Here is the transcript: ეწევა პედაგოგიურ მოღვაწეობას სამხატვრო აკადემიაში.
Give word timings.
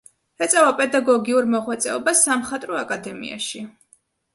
ეწევა 0.45 0.71
პედაგოგიურ 0.79 1.49
მოღვაწეობას 1.57 2.27
სამხატვრო 2.31 2.85
აკადემიაში. 2.85 3.69